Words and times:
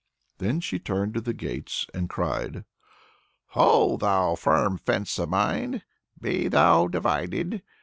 Then 0.39 0.61
she 0.61 0.79
turned 0.79 1.13
to 1.13 1.21
the 1.21 1.31
gates, 1.31 1.85
and 1.93 2.09
cried: 2.09 2.65
"Ho, 3.49 3.97
thou 3.97 4.33
firm 4.33 4.79
fence 4.79 5.19
of 5.19 5.29
mine, 5.29 5.83
be 6.19 6.47
thou 6.47 6.87
divided! 6.87 7.61